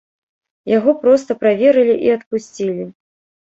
Яго 0.77 0.95
проста 1.03 1.37
праверылі 1.45 1.95
і 2.09 2.13
адпусцілі. 2.17 2.91